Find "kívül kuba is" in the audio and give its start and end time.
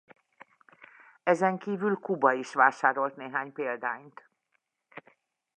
1.57-2.53